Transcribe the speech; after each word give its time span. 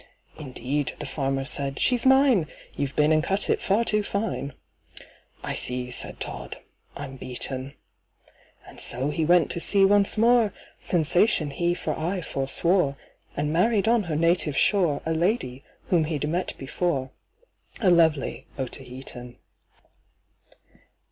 "Indeed," 0.39 0.95
the 0.97 1.05
farmer 1.05 1.45
said, 1.45 1.77
"she's 1.77 2.07
mine: 2.07 2.47
You've 2.75 2.95
been 2.95 3.11
and 3.11 3.23
cut 3.23 3.51
it 3.51 3.61
far 3.61 3.85
too 3.85 4.01
fine!" 4.01 4.53
"I 5.43 5.53
see," 5.53 5.91
said 5.91 6.19
TODD, 6.19 6.55
"I'm 6.97 7.17
beaten." 7.17 7.75
And 8.67 8.79
so 8.79 9.11
he 9.11 9.23
went 9.25 9.51
to 9.51 9.59
sea 9.59 9.85
once 9.85 10.17
more, 10.17 10.53
"Sensation" 10.79 11.51
he 11.51 11.75
for 11.75 11.93
aye 11.95 12.21
forswore, 12.21 12.97
And 13.37 13.53
married 13.53 13.87
on 13.87 14.01
her 14.05 14.15
native 14.15 14.57
shore 14.57 15.03
A 15.05 15.13
lady 15.13 15.63
whom 15.89 16.05
he'd 16.05 16.27
met 16.27 16.55
before— 16.57 17.11
A 17.79 17.91
lovely 17.91 18.47
Otaheitan. 18.57 19.37